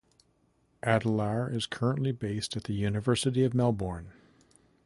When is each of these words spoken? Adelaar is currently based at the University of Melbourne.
Adelaar 0.81 1.53
is 1.53 1.67
currently 1.67 2.11
based 2.11 2.57
at 2.57 2.63
the 2.63 2.73
University 2.73 3.43
of 3.43 3.53
Melbourne. 3.53 4.11